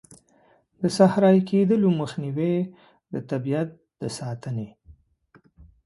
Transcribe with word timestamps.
د 0.81 0.83
صحرایې 0.97 1.41
کیدلو 1.49 1.89
مخنیوی، 2.01 2.55
د 3.11 3.13
طبیعیت 3.29 3.69
د 4.01 4.03
ساتنې. 4.17 4.67